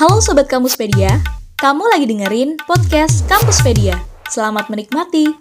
[0.00, 1.20] Halo Sobat Kampuspedia,
[1.60, 4.00] kamu lagi dengerin podcast Kampuspedia.
[4.32, 5.36] Selamat menikmati.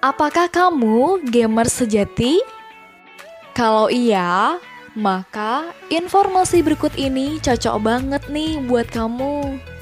[0.00, 2.40] Apakah kamu gamer sejati?
[3.52, 4.56] Kalau iya,
[4.96, 9.75] maka informasi berikut ini cocok banget nih buat kamu.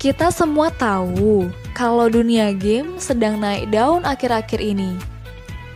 [0.00, 4.96] Kita semua tahu kalau dunia game sedang naik daun akhir-akhir ini.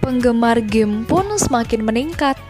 [0.00, 2.40] Penggemar game pun semakin meningkat.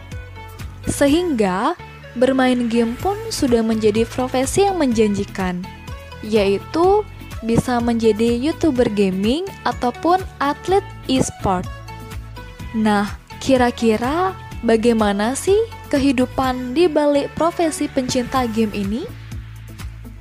[0.87, 1.75] Sehingga
[2.15, 5.67] bermain game pun sudah menjadi profesi yang menjanjikan,
[6.23, 7.03] yaitu
[7.43, 11.67] bisa menjadi YouTuber gaming ataupun atlet e-sport.
[12.71, 14.31] Nah, kira-kira
[14.63, 15.59] bagaimana sih
[15.91, 19.24] kehidupan di balik profesi pencinta game ini?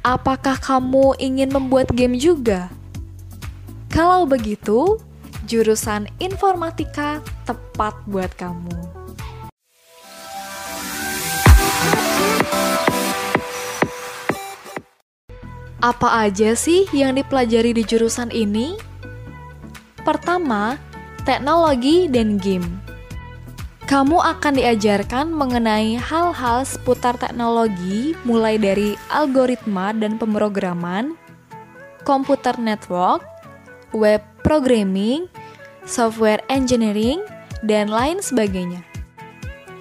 [0.05, 2.69] Apakah kamu ingin membuat game juga?
[3.89, 5.01] Kalau begitu,
[5.49, 8.77] jurusan informatika tepat buat kamu.
[15.81, 18.77] Apa aja sih yang dipelajari di jurusan ini?
[20.05, 20.77] Pertama,
[21.25, 22.84] teknologi dan game.
[23.85, 31.21] Kamu akan diajarkan mengenai hal-hal seputar teknologi, mulai dari algoritma dan pemrograman,
[32.09, 33.21] komputer network,
[33.93, 35.29] web programming,
[35.85, 37.21] software engineering,
[37.61, 38.81] dan lain sebagainya.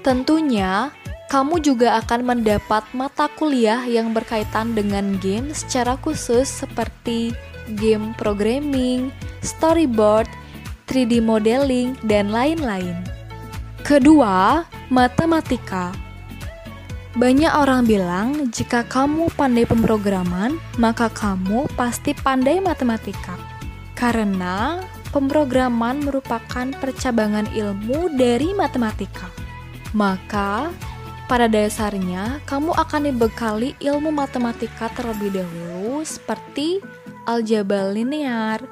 [0.04, 0.92] Tentunya,
[1.32, 7.32] kamu juga akan mendapat mata kuliah yang berkaitan dengan game secara khusus seperti
[7.80, 10.28] game programming, storyboard,
[10.92, 13.13] 3D modeling, dan lain-lain.
[13.84, 15.92] Kedua, matematika.
[17.20, 23.36] Banyak orang bilang jika kamu pandai pemrograman, maka kamu pasti pandai matematika.
[23.92, 24.80] Karena
[25.12, 29.28] pemrograman merupakan percabangan ilmu dari matematika.
[29.92, 30.72] Maka,
[31.28, 36.80] pada dasarnya kamu akan dibekali ilmu matematika terlebih dahulu seperti
[37.28, 38.64] aljabar linear,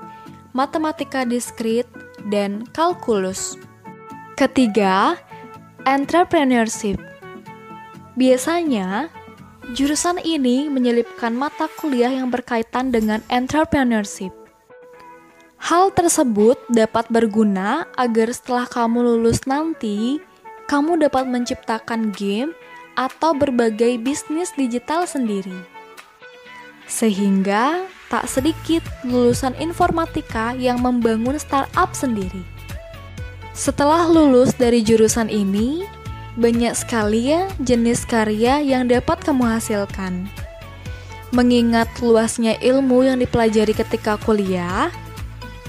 [0.55, 1.83] matematika diskrit,
[2.31, 3.59] dan kalkulus.
[4.41, 5.21] Ketiga,
[5.85, 6.97] entrepreneurship.
[8.17, 9.13] Biasanya,
[9.77, 14.33] jurusan ini menyelipkan mata kuliah yang berkaitan dengan entrepreneurship.
[15.61, 20.17] Hal tersebut dapat berguna agar setelah kamu lulus nanti,
[20.65, 22.49] kamu dapat menciptakan game
[22.97, 25.61] atau berbagai bisnis digital sendiri.
[26.89, 32.60] Sehingga tak sedikit lulusan informatika yang membangun startup sendiri.
[33.51, 35.83] Setelah lulus dari jurusan ini,
[36.39, 40.31] banyak sekali ya jenis karya yang dapat kamu hasilkan.
[41.35, 44.87] Mengingat luasnya ilmu yang dipelajari ketika kuliah,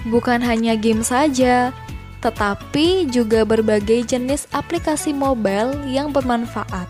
[0.07, 1.75] bukan hanya game saja,
[2.23, 6.87] tetapi juga berbagai jenis aplikasi mobile yang bermanfaat.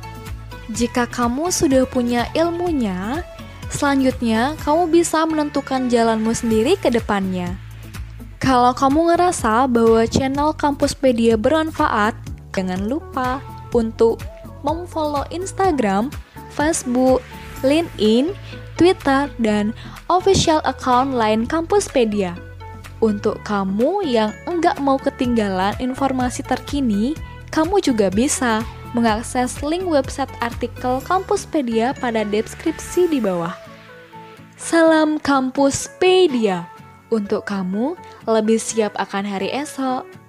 [0.73, 3.25] Jika kamu sudah punya ilmunya,
[3.73, 7.57] selanjutnya kamu bisa menentukan jalanmu sendiri ke depannya.
[8.43, 12.11] Kalau kamu ngerasa bahwa channel Kampuspedia bermanfaat,
[12.51, 13.39] jangan lupa
[13.71, 14.19] untuk
[14.67, 16.11] memfollow Instagram,
[16.51, 17.23] Facebook,
[17.63, 18.35] LinkedIn,
[18.75, 19.71] Twitter, dan
[20.11, 22.35] official account lain Kampuspedia.
[22.99, 27.15] Untuk kamu yang enggak mau ketinggalan informasi terkini,
[27.55, 33.55] kamu juga bisa mengakses link website artikel Kampuspedia pada deskripsi di bawah.
[34.59, 36.82] Salam Kampuspedia!
[37.13, 37.93] Untuk kamu
[38.25, 40.22] lebih siap akan hari esok.